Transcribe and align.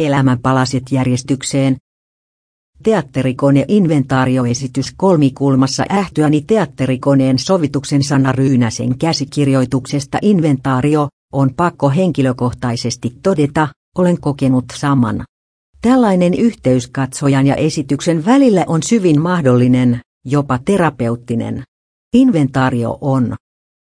Elämänpalaset 0.00 0.82
järjestykseen. 0.90 1.76
Teatterikone 2.82 3.64
inventaarioesitys 3.68 4.92
kolmikulmassa 4.96 5.84
ähtyäni 5.90 6.40
teatterikoneen 6.40 7.38
sovituksen 7.38 8.04
Sanna 8.04 8.32
Ryynäsen 8.32 8.98
käsikirjoituksesta 8.98 10.18
inventaario, 10.22 11.08
on 11.32 11.54
pakko 11.56 11.90
henkilökohtaisesti 11.90 13.12
todeta, 13.22 13.68
olen 13.98 14.20
kokenut 14.20 14.64
saman. 14.74 15.24
Tällainen 15.82 16.34
yhteys 16.34 16.88
katsojan 16.88 17.46
ja 17.46 17.54
esityksen 17.54 18.24
välillä 18.24 18.64
on 18.66 18.82
syvin 18.82 19.20
mahdollinen, 19.20 20.00
jopa 20.24 20.58
terapeuttinen. 20.64 21.62
Inventaario 22.14 22.98
on 23.00 23.36